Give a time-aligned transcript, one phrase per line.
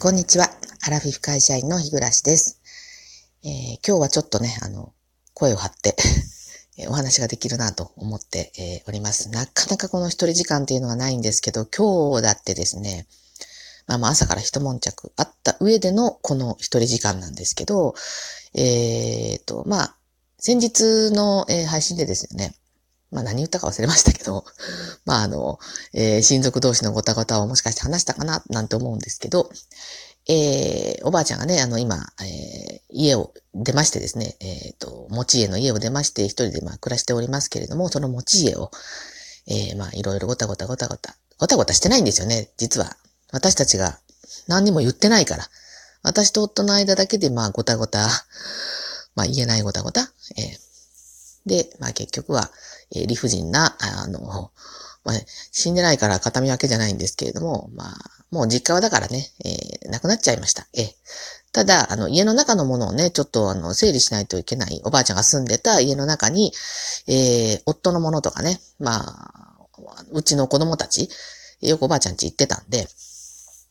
[0.00, 0.46] こんにちは。
[0.86, 2.60] アラフィフ会社員の日暮です。
[3.42, 3.50] えー、
[3.84, 4.92] 今日はちょっとね、あの、
[5.34, 5.96] 声を張って
[6.86, 9.28] お話ができるなと思って、え、おります。
[9.28, 13.08] なかなかこの一人時間っていうのがないんですけど、今日だってですね、
[13.88, 17.96] まあまあ朝から一悶着あった上でのこの一人時間なんですけど、
[18.54, 19.96] えー、と、まあ、
[20.38, 22.54] 先日の、え、配信でですよね、
[23.10, 24.44] まあ何言ったか忘れましたけど、
[25.04, 25.58] まああの、
[25.92, 29.50] えー、親族同士のごたごたをもしかして話したかななんて思うんですけど、
[30.28, 38.70] えー、おばあちゃんがね、あの今、えー、家を出ましてですね、えっ、ー、と、持ち家の家を出まして一人でまあ暮らしておりますけれども、その持ち家を、
[39.46, 42.98] えー、まあいろいろごたごたごたごた、ごたごたしてないんですよね、実は。
[43.32, 43.98] 私たちが
[44.48, 45.48] 何にも言ってないから。
[46.02, 48.06] 私と夫の間だけでまあごたごた、
[49.14, 50.02] まあ言えないごたごた、
[50.36, 50.67] えー、
[51.46, 52.50] で、まあ結局は、
[52.94, 54.50] えー、理不尽な、あの、
[55.04, 55.16] まあ、
[55.52, 57.94] 死んでないから形見分けじゃないんですけれども、まあ、
[58.30, 60.66] もう実家はだからね、えー、亡くなっちゃいました。
[60.74, 60.86] えー、
[61.52, 64.82] ただ、あの、家の中のものをね、ちょっとあの、整理しないといけない。
[64.84, 66.52] おばあちゃんが住んでた家の中に、
[67.06, 69.68] えー、夫のものとかね、まあ、
[70.12, 71.08] うちの子供たち、
[71.62, 72.86] よくおばあちゃん家行ってたんで、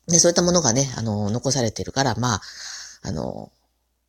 [0.08, 2.42] で、そういったものがね、あの、残されてるから、まあ、
[3.04, 3.52] あの、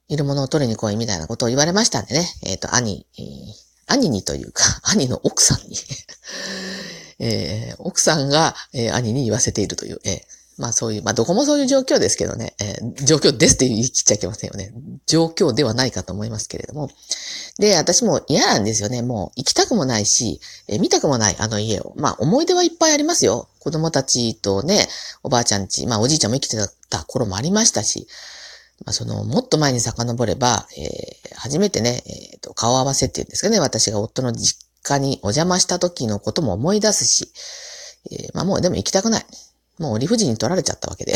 [0.08, 3.24] いるものを取りに来いみたいなことを言われましたんでね、えっ、ー、と、兄、えー、
[3.86, 5.76] 兄にというか、 兄の奥さんに
[7.20, 10.20] えー、奥さんが、えー、兄に言わせているという、えー、
[10.56, 14.72] まあそういう、まあどこもそういう状況ですけどね、えー、状況ですって言い切っちゃいけませんよね。
[15.06, 16.90] 状況ではないかと思いますけれども。
[17.58, 19.02] で、私も嫌なんですよね。
[19.02, 21.92] もう行きたくもないし、えー、見たくもないあの家を。
[21.96, 23.48] まあ思い出はいっぱいありますよ。
[23.58, 24.88] 子供たちとね、
[25.22, 26.56] おばあちゃんち、まあおじいちゃんも生きて
[26.88, 28.06] た頃もありましたし、
[28.84, 37.32] まあ、その、もっと前に遡れば、えー、初めてね、えー、と、顔合わせっていうんですかね、私が夫の実家にお邪魔した時のことも思い出すし、
[38.10, 39.26] えー、まあもうでも行きたくない。
[39.78, 41.14] もう理不尽に取られちゃったわけで。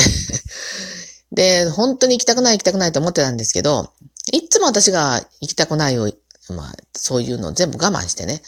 [1.32, 3.92] で、本当に行きたくない行きたくないと思ってたんですけど、
[4.32, 6.12] いつも私が行きたくないを、
[6.50, 8.42] まあ、そういうのを全部我慢してね、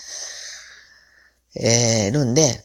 [1.56, 2.65] えー、るんで、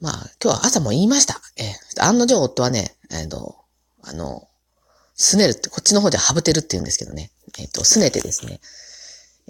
[0.00, 1.40] まあ、今日は朝も言いました。
[1.56, 3.56] えー、案の定夫はね、えっ、ー、と、
[4.02, 4.48] あの、
[5.14, 7.30] すねるって、こっちの方ではハブてるって言うんですけどね。
[7.58, 8.60] えっ、ー、と、すねてですね。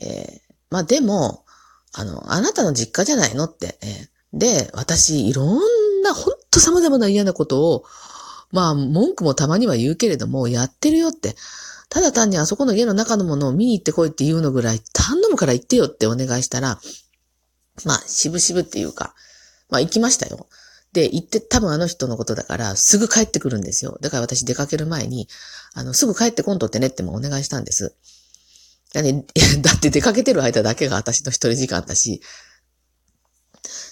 [0.01, 1.45] えー、まあでも、
[1.93, 3.79] あの、あなたの実家じゃないのって。
[3.83, 5.61] えー、で、私、いろん
[6.03, 7.85] な、ほんと様々な嫌なことを、
[8.53, 11.35] まあ、文句もたまには言うけれども、やってるよって。
[11.89, 16.81] ただ単にあそこの家の中のものを見に行ってこいって言うのぐらい、頼むから行ってよってお願いしたら、
[17.85, 19.15] まあ、渋々っていうか、
[19.71, 20.47] まあ行きましたよ。
[20.94, 23.99] で、行って多分あの人のことだから、すぐ帰ってくるんですよ。
[24.00, 25.28] だから私出かける前に、
[25.75, 27.97] あの、すぐ帰ってこんとってねってもお願いしたんです。
[28.94, 29.25] だ,、ね、
[29.60, 32.22] だって出かけてる間だけが私の一人時間だし、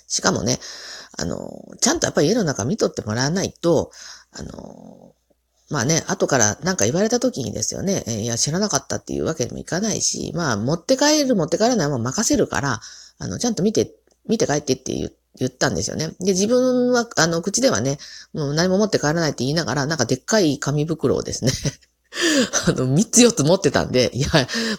[0.06, 0.60] しかもね、
[1.18, 3.90] あの、ちゃんとやっぱり家の中見とってもらわないと、
[4.30, 5.16] あの、
[5.70, 12.80] まあね、後からなんか言われた時にですよね、いや、知らなかったっていうわけにもいかないし、まあ、持って帰る持って帰らないは任せるから、
[13.18, 13.92] あの、ちゃんと見て、
[14.28, 16.08] 見て帰ってって言って、言ったんですよね。
[16.20, 17.98] で、自分は、あの、口ではね、
[18.32, 21.52] もう何も持って帰らないって言いながら、なんかでっかい紙袋をですね
[22.68, 24.28] あの、三つ四つ持ってたんで、いや、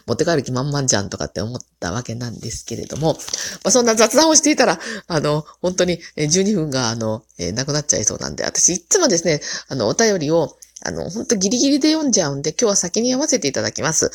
[0.05, 3.19] 持って帰る気満々じゃんとかって思ったわけなんですけれども、ま
[3.65, 14.11] あ、そんな雑談をしていたら、あの、本当に12分が、あの、えー、なくなっちゃいそうなんで、私いつもですね、あの、お便りを、あの、本当ギリギリで読んじゃうんで、今日は先に読ませていただきます。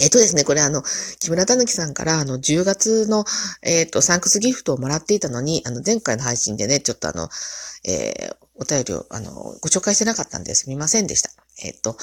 [0.00, 0.82] えっとですね、これあの、
[1.18, 3.24] 木村たぬきさんからあの、10月の、
[3.62, 7.28] えっと、サンクスギフトをもらっていたのに、あの、前回の配信でね、ちょっとあの、
[7.84, 11.30] えー、お便りを、あの、ご紹介してなかったんですみませんでした。
[11.62, 11.96] えっと、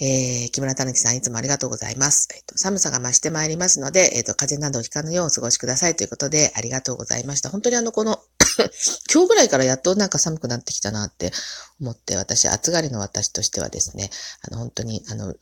[0.00, 2.28] えー、木村たぬきさんいつもありがとうございます。
[2.34, 7.50] えっと、寒さが増してまいりますので、えっと、風邪などをひかぬようお過ごしくださいということで、ありがとうございました。
[7.50, 8.20] 本当にあの、この
[9.12, 11.32] 今日ぐらいからやっとなんか寒くなってきたなって
[11.80, 14.10] 思って、私、暑がりの私としてはですね、
[14.42, 15.34] あの、本当に、あの、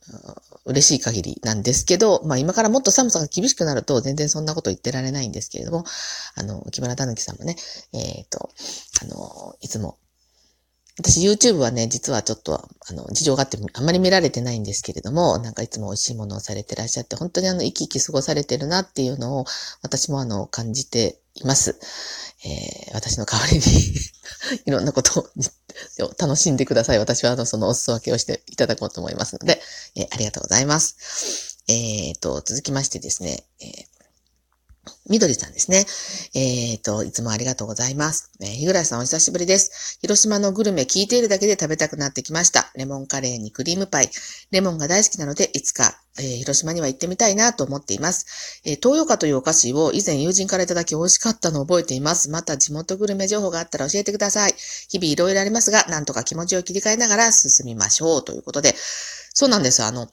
[0.65, 5.85] 嬉しい限りなんですけど、まあ今からもっと寒さが厳しくなると全然そんなこと言ってられないんですけれども、
[6.35, 7.57] あの、木村たぬきさんもね、
[7.93, 8.51] えっ、ー、と、
[9.03, 9.99] あの、いつも
[10.99, 19.45] 私 YouTube はね、実はちょっと、あの、事情があってあんまり見られてないんですけれども、なんかいつも美味しいものをされてらっしゃって、本当にあの、生き生き過ごされてるなっていうのを、
[19.83, 21.79] 私もあの、感じています。
[22.45, 23.63] えー、私の代わりに
[24.65, 25.29] いろんなことを
[26.19, 26.99] 楽しんでください。
[26.99, 29.61] 私はあの、そのお裾分けをしていただこうと思いますので、
[29.97, 31.59] えー、ありがとうございます。
[31.69, 33.96] えーと、続きましてですね、えー
[35.09, 35.85] みどりさんですね。
[36.35, 38.31] えっ、ー、と、いつもありがとうございます。
[38.41, 39.99] えー、日暮さんお久しぶりです。
[40.01, 42.71] 広島のグルメ聞いているだけで食べたくなってきました。
[42.75, 44.11] レモンカレーにクリームパイ。
[44.51, 48.63] レモンが大好きなので、いつか、えー、広島には行ってみたいなと思っています。
[48.65, 52.31] えー、東洋花というお菓子を以前友人からいただき美味しかったのを覚えています。
[52.31, 54.55] また地元グルメ情報があったら教えてください。
[54.89, 58.25] 日々いろいろありますが、なんとか気持ちを切り替えながら進みましょう。
[58.25, 58.75] ということで、
[59.35, 59.83] そうなんです。
[59.83, 60.09] あの、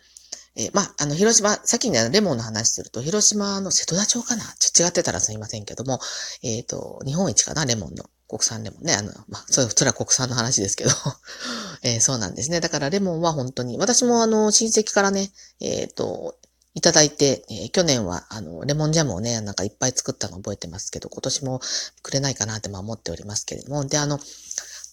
[0.56, 4.44] えー、まあ、あの、広島、さっきね、レモンの話すると、広島の瀬戸田町かな？
[4.60, 6.00] ちょっと違ってたらすいませんけども、
[6.44, 7.66] えっ、ー、と、日本一かな？
[7.66, 8.06] レモンの。
[8.28, 8.94] 国産レモンね。
[8.94, 10.92] あの、まあ、それ、それは国産の話ですけど、
[11.84, 12.62] えー、そうなんですね。
[12.62, 16.38] だからレモンは本当に、私もあの、親戚からね、えっ、ー、と、
[16.76, 21.62] いただいて、えー、去年は、あの、レモンジャムをね、なんかいっぱい作ったの覚えてますけど、今年も
[22.02, 24.20] くれないかなってまあ思っておりますけれども、で、あの、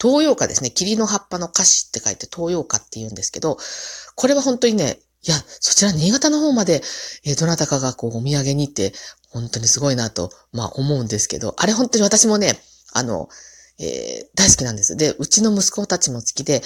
[0.00, 0.70] 東洋花ですね。
[0.70, 3.58] 霧の葉っぱの歌詞って書いて東洋花って言うんですけど、
[4.14, 6.82] これは本当にね、いや、そちら新潟の方まで、
[7.24, 8.92] えー、どなたかがこうお土産に行って、
[9.28, 12.58] 本当にすごいなと、まあ思うんですけど、あれ本当に私もね、
[12.92, 13.28] あの、
[13.78, 14.96] えー、大好きなんです。
[14.96, 16.62] で、うちの息子たちも好きで、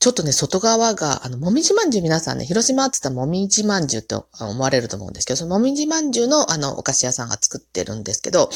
[0.00, 8.48] ちょっとね、外側が、あの、もみじまんじゅう皆さんね、広島って言ったらもみじまんじゅうと思われると思うんですけど、そのもみじまんじゅうの、あの、お菓子屋さんが作ってるんですけど、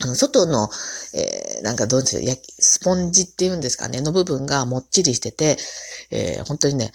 [0.00, 0.70] あの、外の、
[1.12, 5.58] えー、なんかどうですか、スポンジっていうんですかね、の部分がもっちりしてて、
[6.10, 6.90] えー、本当にね、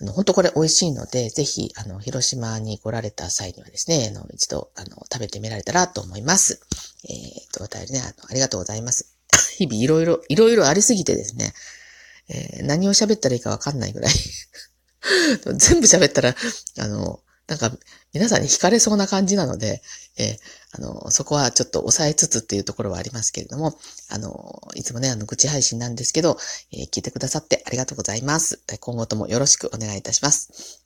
[0.00, 6.60] あの、本当これ美味しいので、ぜひ、あの、広島に来られた際にはですね、あの、一度、あの、食べてみられたらと思います。
[7.08, 9.14] えっ、と、お便りね、あの、ありがとうございます。
[9.58, 11.52] 日々いろいろ、いろいろありすぎてですね、
[12.28, 14.12] えー、何を喋ったらいいかわかんないぐらい
[15.56, 16.36] 全部喋ったら、
[16.78, 17.20] あの、
[17.50, 17.72] なんか、
[18.12, 19.82] 皆さんに惹かれそうな感じなので、
[20.16, 20.36] えー、
[20.78, 23.76] あの、そこはちょっと抑えつつっていうところはありますけれども、
[24.08, 26.38] あの、いつもね、あの、愚痴配信なんですけど、
[26.72, 28.62] えー、聞いてくださってありがとうございます。
[28.78, 30.80] 今後ともよろしくお願いいたします。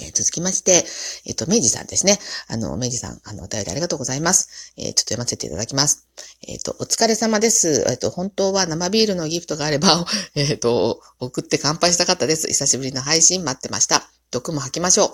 [0.00, 0.84] え、続きまして、
[1.26, 2.20] えっ、と、明治さんですね。
[2.46, 4.72] あの、明治さん、あの、お便りありがとうございます。
[4.76, 6.06] えー、ちょっと読ませていただきます。
[6.46, 7.84] えっ、と、お疲れ様です。
[7.88, 10.06] えっ、と、本当は生ビールのギフトがあれば、
[10.36, 12.46] えっ、と、送って乾杯したかったです。
[12.46, 14.21] 久しぶりの配信待ってました。
[14.32, 15.10] 毒も吐きましょう。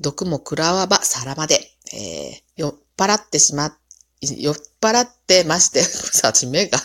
[0.00, 1.60] 毒も食らわば皿まで。
[1.94, 3.78] えー、酔っ払ってしまっ
[4.22, 6.78] 酔っ払ってまして、さあ、目が、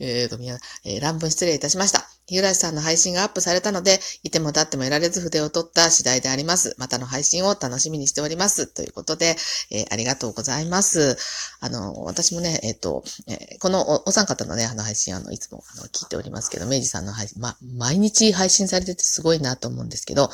[0.00, 2.08] えーと、みや、えー、乱文失礼いたしました。
[2.26, 6.74] 日暮さんの配信がアップされたので、いても立ってもいられず筆を取った次第であります。
[6.78, 8.66] またの配信を楽しみにしております。
[8.66, 9.36] ということで、
[9.70, 11.16] えー、ありがとうございます。
[11.60, 20.30] あの、私もね、えっ、ー、と、えー、このお三方のね、あの配信、あの、いつもあの聞いておりますけど、明治さんの配信、ま、毎日配信されててすごいなと思うんですけど、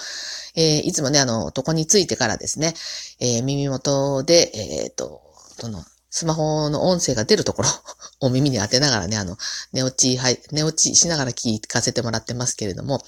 [0.54, 2.75] えー、いつもね、あの、床についてからですね、
[3.19, 5.22] え耳元で、えっ、と、
[5.60, 7.69] その、スマホの音声が出るところ
[8.21, 9.39] を耳に当てながらね、あの、
[9.73, 13.05] 寝落ち、はい、寝落ちしながら聞かせてもらってますけれども、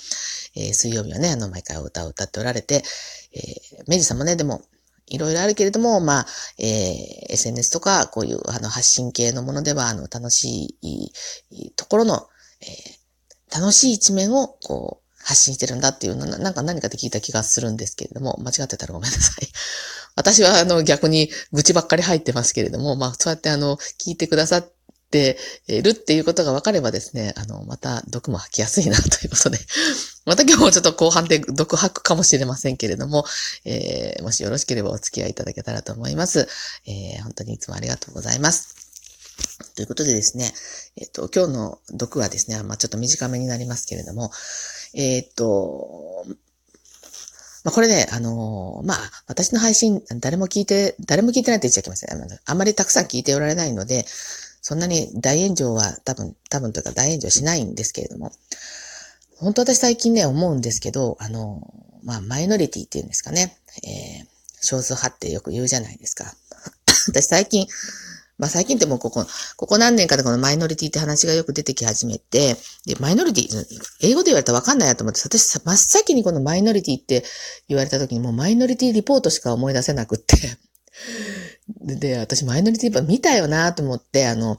[0.54, 2.84] えー、水曜日はね、あの、毎回歌を歌っておられて、
[3.34, 4.62] えー、メジさんもね、でも、
[5.08, 6.26] いろいろあるけれども、まあ、
[6.58, 11.12] えー、SNS とか、こういう、あの、発信系のものでは、あの、楽しい
[11.76, 12.28] ところの、
[12.60, 19.48] えー、楽しい一面を、こう、発信してるんだっていうの、なんか何かで聞いた気がするんですけれども、間違ってたらごめんなさい。
[20.14, 24.72] 私はあの逆に愚痴ばっかり入ってますけれども、まあそうやってあの聞いてくださっ
[25.10, 25.36] て
[25.68, 29.58] るっていうことが分かればですね、あの、また毒も吐きやすいなということで、
[30.24, 33.24] また今日もちょっと後半で毒吐くかもしれませんけれども、
[33.64, 36.48] えー、もしよろしければお付き合いいただけたらと思います。
[36.86, 38.74] えー、本当にいつもありがとうございます。
[39.74, 40.52] ということでですね、
[40.96, 44.30] えっ、と、今日の毒はですね、まあちょっと短めになりますけれども、
[44.94, 46.26] えっ、と、
[47.64, 48.98] まあ、これね、あのー、まあ、
[49.28, 52.10] 私の配信、誰も聞いて、誰も聞いてないって言っちゃいけません。
[52.44, 54.04] あんまりたくさん聞いておられないので、
[54.60, 58.32] そんなに大炎上は多分、多分というか大炎上しないんですけれども、
[59.36, 64.26] 本当私最近ね、思うんですけど、あのー、まあ、マイノリティっていうんですかね、えー、
[64.60, 66.34] 少数派ってよく言うじゃないですか。
[67.08, 67.66] 私最近、
[68.38, 69.24] まあ最近ってもうここ、
[69.56, 73.46] ここ何年かでこのマイノリティって話がよく出てき始めて、で、マイノリティ、
[74.02, 77.24] 英語で言われたらわかんないなと思って、私真っ先にこのマイノリティって
[77.68, 80.36] 言われた時にもうマイノリティリポートしか思い出せなくって
[81.80, 84.58] で、私マイノリティやっぱ見たよなと思って、あの、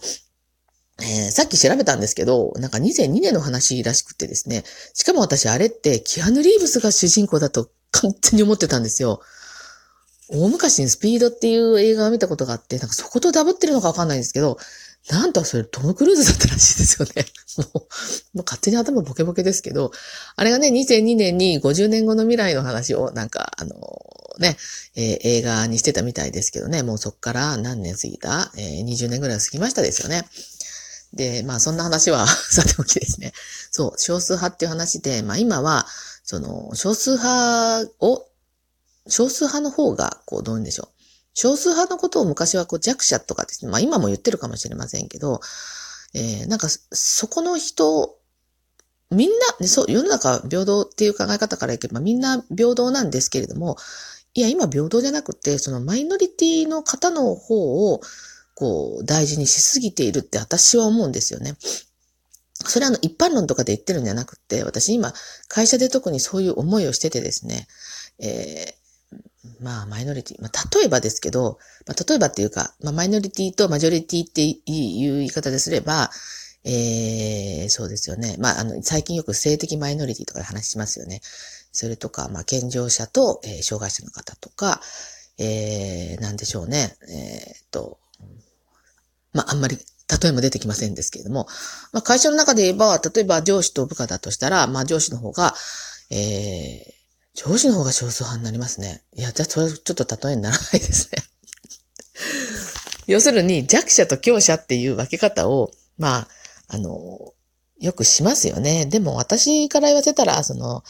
[1.00, 4.64] えー、さっき調べたんですけど、なんか2002年の話らしくてですね、
[4.94, 9.22] しかも私あれってキアヌ・リーブスが主人公だと完全に思ってたんですよ。
[10.30, 14.58] 大昔にスピードっていう映画を見たことがあって、なんかそことダブってるのかわかんないんですけど、
[15.10, 17.26] なんとそれトム・クルーズだったらしいですよね。
[17.74, 19.92] もう、もう勝手に頭ボケボケですけど、
[20.36, 24.58] あれがね、2002年に50年後の未来の話をなんか、あのー、ね、
[24.96, 28.52] えー、映画にしてたみたいですけどね、もうそっから何年過ぎた？
[28.58, 30.24] えー、20年ぐらい過ぎましたですよね。
[31.14, 33.34] で、まあそんな話は さておきですね。
[33.72, 35.86] そう、少数派っていう話で、まあ今は、
[36.24, 38.26] その、少数派を
[39.08, 45.40] 少数派の方が、こう、どういうんでしょう少数派のことを昔はこう弱者とかですね、まあ今も言ってるかもしれませんけど、
[46.14, 48.18] えー、なんかそこの人、
[49.10, 53.78] みんな、ね、そう、世の中平等っていう考え方からいけばみんな平等なんですけれども、
[54.36, 58.02] いや、今平等じゃなくて、そのマイノリティの方の方を、
[58.56, 61.56] こう、大事にしすぎているって私は思うんですよね。
[62.66, 65.14] それはあの一般論とかで言ってるんじゃなくて、私今、
[65.48, 67.68] 会社で特にそういう思いをしててですね、
[68.20, 68.83] えー、
[69.60, 76.10] まあ、マイノリティ、まあ、例えばですけど、まあ、例えばっていうか、まあ、マイノリティとマジョリティっていう言い方ですれば、
[76.66, 78.38] えー、そうですよね。
[78.40, 81.22] まあ、あの、最近よく性的マイノリティとかで話しますよね。
[81.74, 84.80] それとか、まあ、健常者と、えー、障害者の方とか、
[85.38, 86.96] えー、なんでしょうね。
[87.10, 87.98] え、っと、
[89.34, 89.78] まあ、あんまり
[90.22, 91.48] 例えも出てきませんですけれども、
[91.92, 95.54] まあ、会社の中で言えば、例えば上司と部下だとしたら、まあ、上司の方が、
[96.10, 97.03] えー、
[97.36, 99.02] 上司の方が少数派になりますね。
[99.16, 101.24] いや、じゃあそれちょっと例えにならないですね。
[103.08, 106.28] 要するに弱者と強者っていう分け方を、まあ、
[106.68, 107.34] あの、
[107.80, 108.86] よくしますよね。
[108.86, 110.84] でも私から言わせたら、その、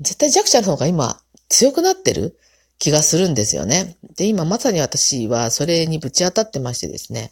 [0.00, 2.38] 絶対弱者の方が今強くなってる
[2.78, 3.96] 気がするんですよね。
[4.16, 7.30] で、今まさに私はそれにぶち当たってましてですね。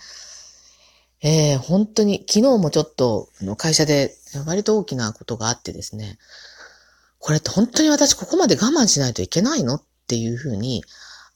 [1.23, 4.15] えー、本当に、昨日もちょっと会社で
[4.45, 6.19] 割と大きなことがあってですね。
[7.19, 9.77] これって本当に私ここまで我慢しないといけないの？
[9.77, 10.85] っていうふうに、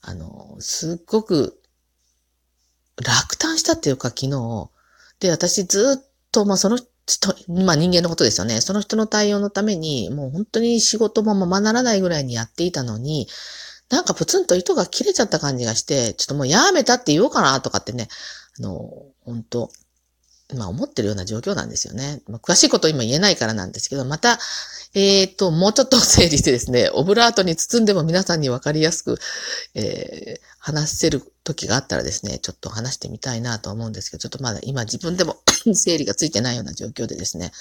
[0.03, 1.61] あの、すっごく
[3.05, 4.71] 落胆したっていうか昨日。
[5.19, 8.61] で、私ずっと、まあその人、まあ人間のことですよね。
[8.61, 13.27] その人の対応のために、もう本当に仕事もままならないぐらいにやっていたのに、
[13.91, 18.07] なんかプツンと糸が切れちゃった感じがして、ちょっともうやめたって言おうかなとかってね、
[18.61, 18.89] あの、
[19.25, 19.71] 本当
[20.57, 22.21] まあ思ってるような状況なんですよね。
[22.29, 24.39] まあ、詳しいこと今言えないからなんですけど、また、
[24.95, 29.19] えっ、ー、と、もうちょっと整理してですね、オブラートに包んでも皆さんにわかりやすく、
[29.75, 35.37] えー、話せる時があったらですね、ちょっと話してみたいなと思うんですけど、ちょっとまだ今自分でも
[35.75, 37.53] 整理がついてないような状況でですね、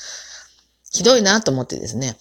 [0.91, 2.17] ひどいなと思ってですね、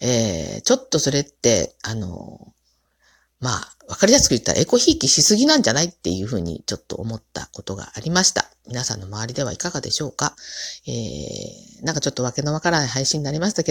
[0.00, 2.52] えー、ちょっとそれって、あの、
[3.42, 8.48] まあ、わかりやすく言ったらエコひいきしすぎなんじゃないっていうふうにちょっと思ったことがありました。
[8.68, 10.34] 皆さんの周りではいかがでしょうか？
[10.86, 13.70] えー、なんかちょっとわけのわからない配信になりましたけ